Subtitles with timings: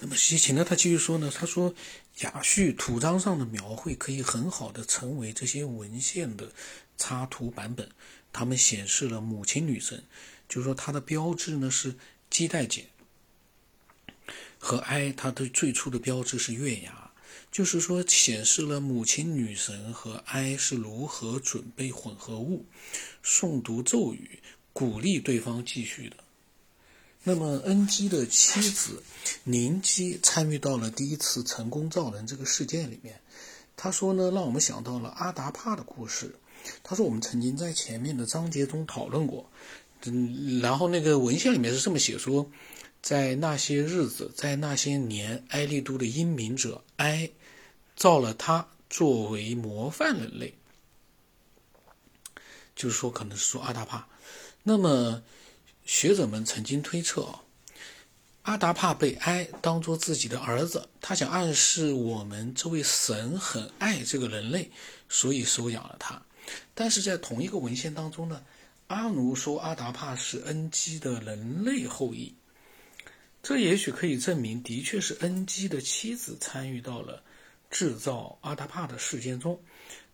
[0.00, 1.74] 那么西秦呢，他继续说呢，他说
[2.20, 6.50] 雅叙图章上的描绘可以很好的成为这些文献的
[6.96, 7.88] 插图版本，
[8.32, 10.02] 他们显示了母亲女神，
[10.48, 11.94] 就是说它的标志呢是
[12.30, 12.86] 基代简，
[14.58, 17.12] 和哀，它的最初的标志是月牙，
[17.52, 22.64] 就是说显示了母亲女神和哀是如何准备混合物，
[23.22, 24.40] 诵读咒语，
[24.72, 26.16] 鼓励对方继续的。
[27.24, 29.00] 那么恩基的妻子
[29.44, 33.20] 宁基参与到了第一次成功造人这个事件里面。
[33.76, 36.34] 他说呢，让我们想到了阿达帕的故事。
[36.82, 39.48] 他说我们曾经在前面的章节中讨论过。
[40.04, 42.50] 嗯，然后那个文献里面是这么写说，
[43.00, 47.30] 在那些日子，在那些年，埃利都的英明者埃
[47.94, 50.54] 造了他作为模范人类，
[52.74, 54.08] 就是说可能是说阿达帕。
[54.64, 55.22] 那么。
[55.84, 57.40] 学者们曾经推测，
[58.42, 64.70] 阿达帕被埃当做自己的儿子，他想暗示我们这位神很爱这个人类，
[65.08, 66.20] 所以收养了他。
[66.74, 68.42] 但是在同一个文献当中呢，
[68.86, 72.34] 阿奴说阿达帕是恩基的人类后裔，
[73.42, 77.22] 这也许可以证明，的确是恩基的妻子参与到了
[77.70, 79.60] 制造阿达帕的事件中。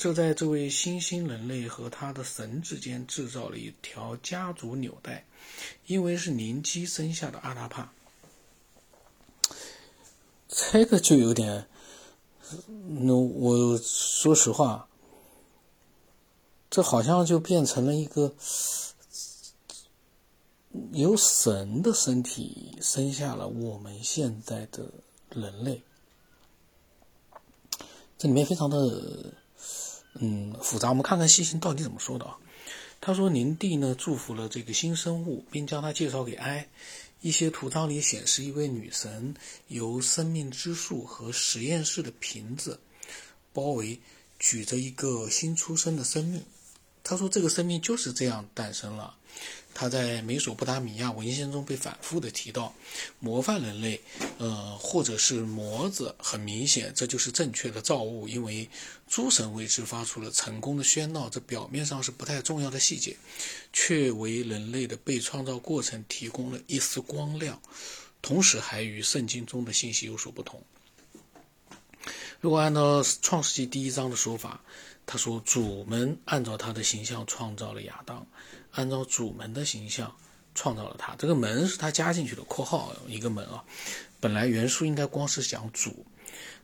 [0.00, 5.26] 这在这位新兴人类和他的神之间制造了一条家族纽带，
[5.84, 7.92] 因为是灵基生下的阿达帕，
[10.48, 11.68] 这个就有点，
[13.02, 14.88] 那我说实话，
[16.70, 18.34] 这好像就变成了一个
[20.92, 24.90] 由神的身体生下了我们现在的
[25.28, 25.82] 人类，
[28.16, 29.34] 这里面非常的。
[30.14, 30.88] 嗯，复杂。
[30.88, 32.36] 我们看看西行到底怎么说的啊？
[33.00, 36.68] 他说：“宁帝呢祝福了这个新生物，并将他介绍给埃。
[37.22, 39.34] 一些图章里显示一位女神
[39.68, 42.80] 由生命之树和实验室的瓶子
[43.52, 43.98] 包围，
[44.38, 46.42] 举着一个新出生的生命。
[47.02, 49.16] 他说这个生命就是这样诞生了。”
[49.72, 52.74] 他在美索不达米亚文献中被反复的提到，
[53.20, 54.00] 模范人类，
[54.38, 58.68] 呃，或者是模子，很明显这就是正确的造物，因为
[59.08, 63.16] 诸神为之发出了成功的喧闹，这表面上是不太重要的细节，
[63.72, 67.62] 却为人类的被创造过程提供了一丝光亮，
[68.20, 70.62] 同时还与圣经中的信息有所不同。
[72.40, 74.62] 如果按照创世纪第一章的说法，
[75.10, 78.24] 他说主们按照他的形象创造了亚当。
[78.70, 80.14] 按照主门的形象
[80.54, 83.64] 创造了他，这个门是他加进去的（括号一个门啊）。
[84.20, 86.06] 本来原书应该光是讲主，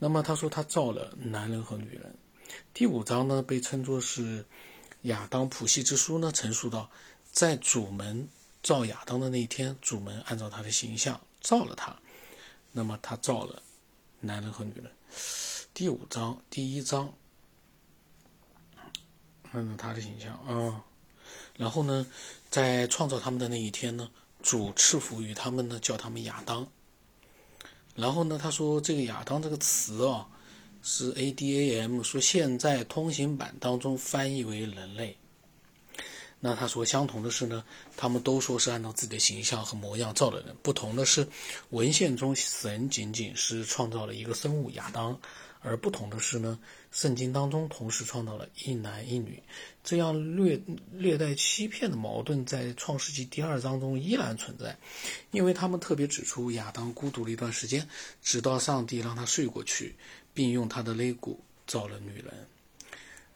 [0.00, 2.12] 那么他说他造了男人和女人。
[2.74, 4.44] 第五章呢被称作是
[5.02, 6.90] 亚当谱系之书呢，陈述到
[7.30, 8.28] 在主门
[8.60, 11.96] 造亚当的那一天，主门按照他的形象造了他，
[12.72, 13.62] 那么他造了
[14.18, 14.90] 男人和女人。
[15.72, 17.14] 第五章第一章
[19.52, 20.84] 按照他的形象啊。
[21.56, 22.06] 然后呢，
[22.50, 24.10] 在创造他们的那一天呢，
[24.42, 26.66] 主赐福于他们呢，叫他们亚当。
[27.94, 30.26] 然后呢，他说这个亚当这个词啊，
[30.82, 35.16] 是 A D A M 说现在通行版当中翻译为人类。
[36.40, 37.62] 那他说相同的是呢，
[37.96, 41.28] 他们都说是按照自己的形象和模样造的人，不同的是
[41.70, 45.20] 文献中神仅仅是创造了一个生物亚当。
[45.64, 46.58] 而不同的是呢，
[46.92, 49.42] 圣经当中同时创造了一男一女，
[49.82, 50.60] 这样略
[50.92, 54.76] 略带欺骗的矛盾在创世纪第二章中依然存在，
[55.30, 57.88] 因为他们特别指出亚当孤独了一段时间，
[58.22, 59.96] 直到上帝让他睡过去，
[60.34, 62.46] 并用他的肋骨造了女人，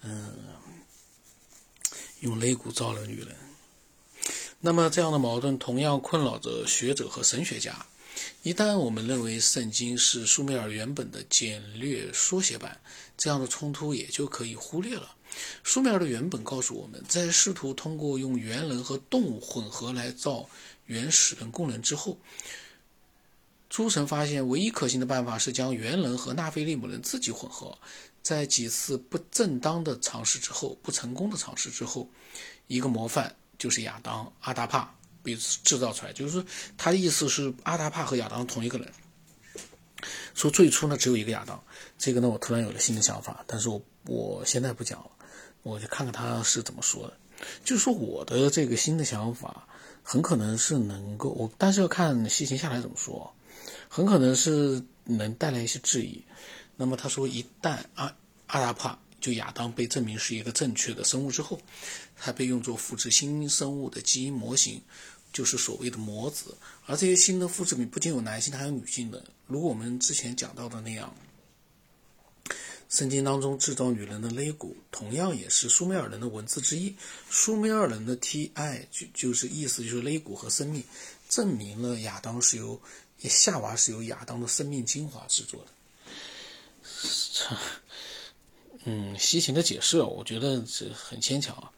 [0.03, 0.35] 嗯，
[2.21, 3.35] 用肋骨造了女人。
[4.61, 7.87] 那么这样的矛盾同样困扰着学者和神学家。
[8.43, 12.81] 一旦我们认为圣经是苏美尔原本的简略缩写版，
[13.17, 15.15] 这样的冲突也就可以忽略了。
[15.65, 20.49] 苏美尔的原本告诉我们，在试图通过用猿人和动物混合来造
[20.87, 22.19] 原始人工人之后，
[23.69, 27.77] 诸神发现唯一可行的办法是将猿人和纳菲利姆人自己混合。
[28.23, 32.09] 在几次不正当的尝试之后，不成功的尝试之后，
[32.67, 34.97] 一个模范就是亚当阿达帕。
[35.27, 36.45] 被制造出来，就是说，
[36.79, 38.89] 他的意思是阿达帕和亚当同一个人。
[40.35, 41.61] 说最初呢只有一个亚当，
[41.99, 45.11] 这个呢我突然有了新的想法，但是我我现在不讲了，
[45.63, 47.17] 我就看看他是怎么说的。
[47.65, 49.67] 就是说我的这个新的想法
[50.03, 53.35] 很可能是能够，我但是要看细行下来怎么说，
[53.89, 56.23] 很可能是能带来一些质疑。
[56.77, 58.15] 那么他说，一旦阿
[58.47, 61.59] 阿达帕就亚当被证明是一个正确的生物之后，
[62.15, 64.83] 它被用作复制新生物的基因模型。
[65.37, 66.57] 就是所谓的魔子。
[66.87, 69.23] 而这些新的复制品不仅有男性的，还有女性的。
[69.47, 71.15] 如果我们之前讲到的那样，
[72.89, 76.95] 圣经当中制造女人的肋骨，同样也是苏美尔人的文字之一。
[77.29, 78.51] 苏美尔人的 Ti
[78.91, 80.83] 就就是意思就是肋骨和生命，
[81.29, 82.81] 证明了亚当是由
[83.19, 85.71] 夏娃是由亚当的生命精华制作的。
[88.89, 91.71] 嗯，西秦的解释，我觉得这很牵强啊。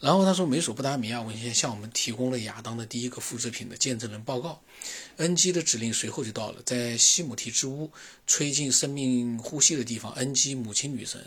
[0.00, 4.60] 然后他说，美索不达米亚文献向我们提供了亚当的第一个复制品的见证人报告。
[5.16, 7.90] 恩基的指令随后就到了，在西姆提之屋
[8.26, 11.24] 吹进生命呼吸的地方，恩基母亲女神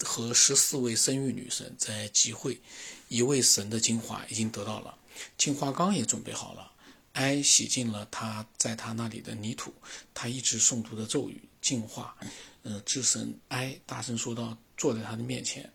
[0.00, 2.60] 和十四位生育女神在集会，
[3.08, 4.96] 一位神的精华已经得到了，
[5.36, 6.70] 净化缸也准备好了。
[7.14, 9.72] 埃洗净了他在他那里的泥土，
[10.12, 12.16] 他一直诵读的咒语净化。
[12.64, 15.70] 呃，智神埃大声说道，坐在他的面前。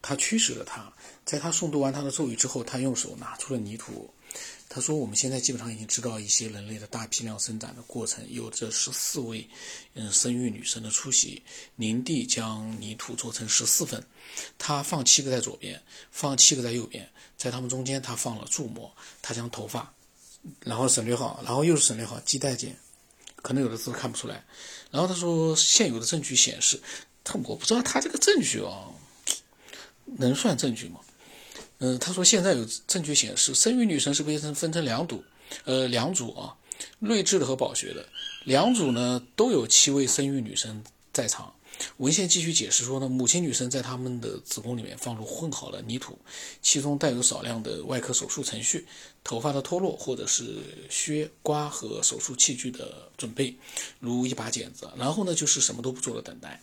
[0.00, 0.92] 他驱使了他，
[1.24, 4.12] 在他诵读完他的咒语之后，他用手拿出了泥土。
[4.70, 9.48] 他说：“我们现在基本上已经知道一些人类的大批量生长的过程，有着十四位
[9.94, 11.42] 嗯生育女神的出席。
[11.76, 14.04] 宁帝将泥土做成十四份，
[14.58, 17.08] 他放七个在左边，放七个在右边，
[17.38, 18.94] 在他们中间他放了注膜。
[19.22, 19.90] 他将头发，
[20.60, 22.78] 然后省略号，然后又是省略号，记代键，
[23.36, 24.44] 可能有的字看不出来。
[24.90, 26.78] 然后他说，现有的证据显示，
[27.24, 28.90] 他我不知道他这个证据啊。”
[30.16, 31.00] 能算证据吗？
[31.80, 35.22] 嗯，他说现在有证据显示，生育女神是被分分成两组，
[35.64, 36.56] 呃，两组啊，
[36.98, 38.04] 睿智的和宝学的
[38.44, 40.82] 两组呢，都有七位生育女神
[41.12, 41.54] 在场。
[41.98, 46.18] 文献继续解释说呢，母亲女神在他们的子宫里面放入混好了泥土，
[46.60, 48.84] 其中带有少量的外科手术程序、
[49.22, 50.56] 头发的脱落或者是
[50.90, 53.54] 削刮和手术器具的准备，
[54.00, 56.60] 如一把剪子，然后呢就是什么都不做的等待。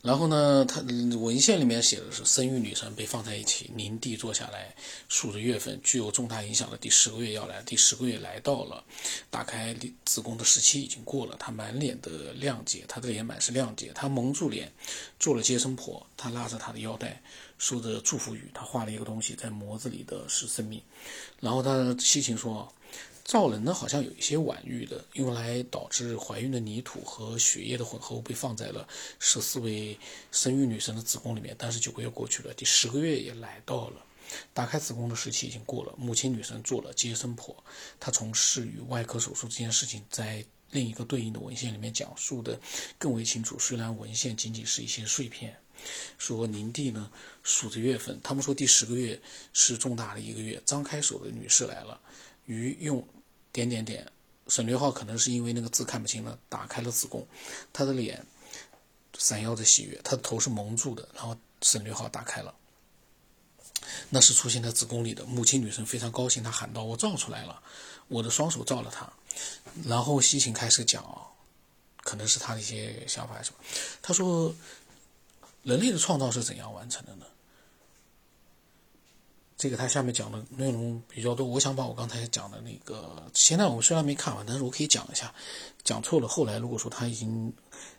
[0.00, 0.80] 然后呢，他
[1.18, 4.72] 文献里面写的是生育女神被放在一起，宁帝坐下来
[5.08, 8.84] 数着月份，具有重大影响的第十个月要来，第十个月来到了，
[9.28, 14.72] 打开子宫的时期已经过了，她满脸的谅解，她的脸满是谅解，她蒙住脸
[15.18, 17.20] 做了接生婆，她拉着她的腰带
[17.58, 20.80] 说着祝福语，她画了一个东西在模子里的是生命，
[21.40, 22.72] 然后她西芹说。
[23.28, 28.88] 造人呢，好像有一些晚育的，用来导致怀孕的泥土和血液的混合物被放在了
[29.18, 29.98] 十四位
[30.32, 31.54] 生育女神的子宫里面。
[31.58, 34.02] 但是九个月过去了，第十个月也来到了，
[34.54, 35.94] 打开子宫的时期已经过了。
[35.98, 37.54] 母亲女神做了接生婆，
[38.00, 42.58] 她从事与外科手术这件事情，在另一个对应的文献里面讲述的
[42.96, 43.58] 更为清楚。
[43.58, 45.54] 虽然文献仅仅是一些碎片，
[46.16, 49.20] 说宁帝呢数着月份，他们说第十个月
[49.52, 52.00] 是重大的一个月，张开手的女士来了，
[52.46, 53.06] 于用。
[53.52, 54.10] 点点点，
[54.46, 56.38] 省略号可能是因为那个字看不清了。
[56.48, 57.26] 打开了子宫，
[57.72, 58.24] 他的脸
[59.16, 61.08] 闪耀着喜悦，他的头是蒙住的。
[61.14, 62.54] 然后省略号打开了，
[64.10, 67.62] 那是出现在子宫里的母亲女神非常高兴，她喊道：“我造出来了，
[68.08, 69.12] 我的双手造了它。”
[69.84, 71.04] 然后西芹开始讲，
[72.02, 73.56] 可能是他的一些想法什么。
[74.02, 74.54] 他说
[75.62, 77.26] ：“人类的创造是怎样完成的呢？”
[79.58, 85.34] 这个他下面讲的内容比较多，我想把我刚才讲的那个，现在我们虽然没看完，但是我可以讲一下，
[85.82, 87.52] 讲错了，后来如果说他已经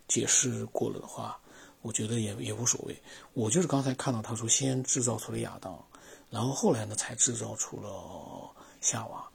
[0.08, 1.38] 解释过了的话，
[1.82, 2.98] 我觉得也也无所谓。
[3.34, 5.78] 我就是刚才看到他说先制造出了亚当，
[6.30, 9.30] 然后后来呢才制造出了夏娃。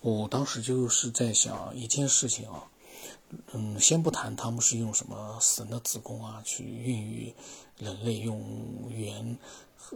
[0.00, 2.64] 我当时就是在想一件事情啊，
[3.52, 7.34] 嗯，先不谈他们是用什么神的子宫啊去孕育
[7.78, 8.42] 人类，用
[8.88, 9.36] 原。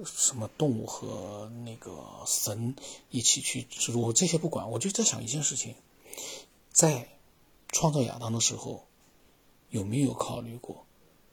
[0.04, 2.76] 什么动物和那个神
[3.11, 5.75] 一起去我，这些不管，我就在想一件事情，
[6.70, 7.09] 在
[7.68, 8.87] 创造亚当的时候，
[9.68, 10.87] 有没有考虑过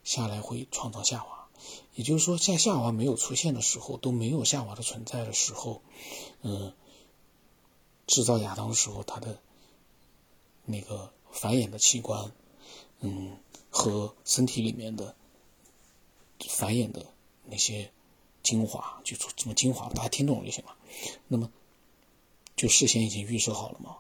[0.04, 1.48] 下来会创造夏娃？
[1.94, 5.82] 也就是说，在夏娃没有出现的时候，都没有夏娃的存在的时候，
[6.42, 6.74] 嗯，
[8.08, 9.40] 制造亚当的时候，他的
[10.66, 12.32] 那个繁衍的器官，
[13.02, 13.38] 嗯，
[13.70, 15.16] 和身体里面的
[16.50, 17.06] 繁衍的
[17.46, 17.92] 那些。
[18.48, 20.74] 精华就这么精华，大家听懂就行了。
[21.28, 21.52] 那么，
[22.56, 23.98] 就事先已经预设好了吗？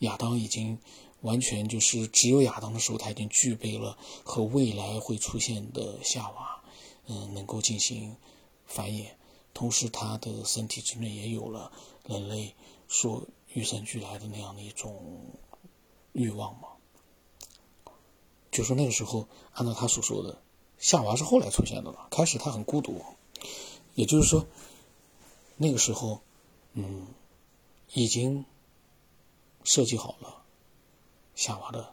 [0.00, 0.78] 亚当已经
[1.22, 6.60] 完全就是只有亚当的时候，他已经具备了和未来会出现的夏娃，
[7.06, 8.14] 嗯，能够进行
[8.66, 9.06] 繁衍。
[9.54, 11.72] 同时，他的身体之内也有了
[12.04, 12.54] 人类
[12.88, 15.32] 所与生俱来的那样的一种
[16.12, 16.68] 欲望吗？
[18.50, 20.42] 就说那个时候，按照他所说的，
[20.78, 22.06] 夏娃是后来出现的了。
[22.10, 23.02] 开始他很孤独。
[23.98, 24.46] 也就是说，
[25.56, 26.22] 那个时候，
[26.74, 27.08] 嗯，
[27.94, 28.44] 已经
[29.64, 30.44] 设计好了
[31.34, 31.92] 夏娃的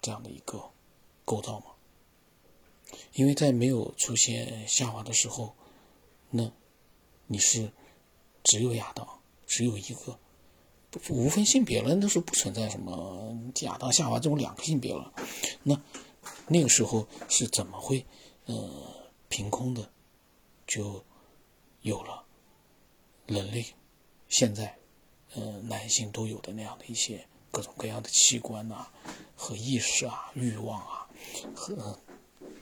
[0.00, 0.60] 这样的一个
[1.24, 1.66] 构造嘛。
[3.12, 5.54] 因为在没有出现夏娃的时候，
[6.30, 6.50] 那
[7.28, 7.70] 你是
[8.42, 9.06] 只有亚当，
[9.46, 10.18] 只有一个，
[11.10, 15.14] 无分性别了，那时候不存在什么亚当夏娃这种两个性别了。
[15.62, 15.80] 那
[16.48, 18.04] 那个时候是怎么会
[18.46, 18.68] 呃
[19.28, 19.88] 凭空的
[20.66, 21.04] 就
[21.82, 22.24] 有了
[23.26, 23.74] 人类
[24.28, 24.78] 现在
[25.34, 28.86] 呃男性都有的那样的一些各种各样的器官呐
[29.36, 31.08] 和意识啊欲望啊
[31.54, 31.98] 和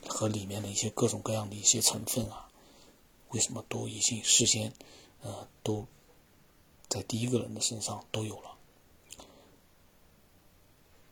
[0.07, 2.49] 和里面的一些各种各样的一些成分啊？
[3.29, 4.73] 为什么都已经事先，
[5.21, 5.85] 呃，都
[6.87, 8.57] 在第一个人的身上都有了？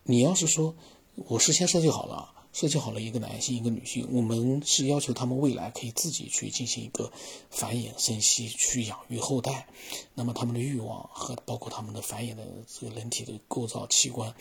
[0.04, 0.76] 你要是说，
[1.16, 7.12] 我事先设计好了，设计好了一个男性一个女性，我们是要求他们未来可以自己去进行一个
[7.52, 9.68] 繁衍生息，去养育后代，
[10.16, 14.34] 那么他们的欲望和包括他们的繁衍的这个人体的构造器官，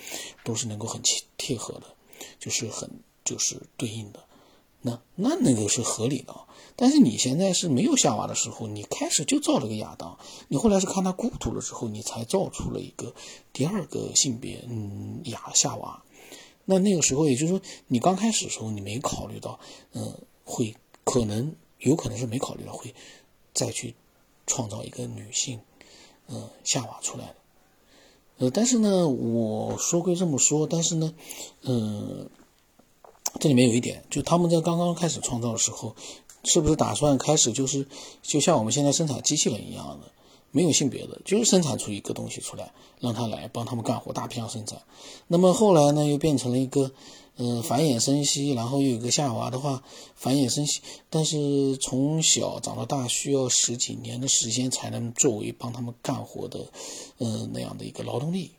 [0.45, 1.03] 都是能够很
[1.37, 1.83] 贴合的，
[2.41, 2.91] 就是很
[3.23, 4.25] 就是对应的。
[4.81, 6.35] 那那那个是合理的，
[6.75, 10.19] 但是你现在是没有夏娃的时候，你开始就造了个亚当，
[10.49, 13.15] 你后来是看他孤独了之后，你才造出了一个
[13.53, 16.03] 第二个性别，嗯，亚夏娃。
[16.67, 19.59] 那那个时候，也就是说，你刚开始的时候，你没考虑到，
[19.95, 22.95] 嗯，会可能有可能是没考虑到会
[23.55, 23.95] 再去
[24.47, 25.59] 创造一个女性，
[26.29, 27.37] 嗯，夏娃出来的。
[28.39, 31.15] 呃，但是呢，我说归这么说，但是呢，
[31.63, 32.29] 嗯。
[33.39, 35.95] 这里面有一点，就他们在刚刚开始创造的时候，
[36.45, 37.87] 是不是打算开始就是
[38.23, 40.11] 就像我们现在生产机器人一样的，
[40.51, 44.81] 没有性别的，就是生产出一个东西出来，让他来帮他们干活，大批量生产。
[45.27, 46.93] 那么后来呢，又变成了一个，
[47.37, 49.83] 嗯，繁衍生息，然后又有个夏娃的话，
[50.15, 56.71] 繁衍生息，但是从小长到大需要十几年的时间才能作为帮他们干活的，
[57.19, 58.53] 嗯，那样的一个劳动力。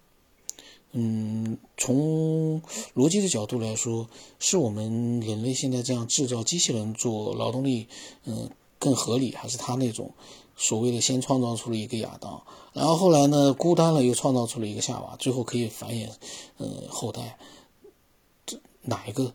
[0.93, 2.61] 嗯，从
[2.95, 4.07] 逻辑的角度来说，
[4.39, 7.87] 是我们人类现在这样制造机器人做劳动力，
[8.25, 10.11] 嗯，更合理，还是他那种
[10.55, 12.41] 所谓的先创造出了一个亚当，
[12.73, 16.09] 然后后来呢孤单了又创造出了一个夏娃，最后可以繁衍，
[16.57, 17.37] 嗯，后代，
[18.45, 19.33] 这哪一个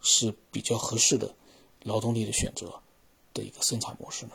[0.00, 1.34] 是比较合适的
[1.82, 2.72] 劳动力的选择
[3.32, 4.32] 的一个生产模式呢？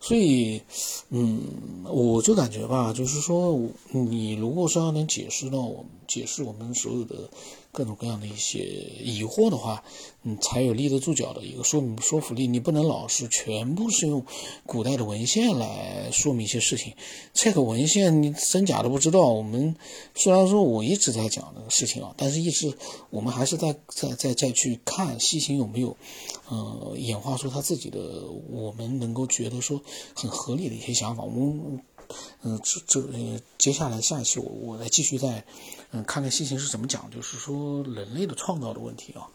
[0.00, 0.62] 所以，
[1.10, 7.28] 嗯，我就感觉吧，就是说，你如果说要能解释到我解释我们所有的
[7.76, 8.60] 各种各样的一些
[9.04, 9.84] 疑惑的话，
[10.22, 12.46] 嗯，才有立得住脚的一个说明说服力。
[12.46, 14.24] 你不能老是全部是用
[14.64, 16.94] 古代的文献来说明一些事情，
[17.34, 19.26] 这个文献你真假都不知道。
[19.26, 19.76] 我们
[20.14, 22.72] 虽然说我一直在讲这个事情啊，但是一直
[23.10, 25.94] 我们还是在在在再去看西行有没有，
[26.48, 28.00] 呃，演化出他自己的，
[28.50, 29.82] 我们能够觉得说。
[30.14, 31.82] 很合理的一些想法，我们
[32.42, 35.44] 嗯，这这接下来下一期我我再继续再
[35.90, 39.28] 嗯看看西行是怎么讲，就是说人类的创造的问题啊。